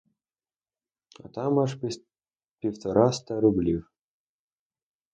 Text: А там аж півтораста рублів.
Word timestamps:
А 1.23 1.27
там 1.29 1.57
аж 1.59 1.77
півтораста 2.61 3.41
рублів. 3.41 3.89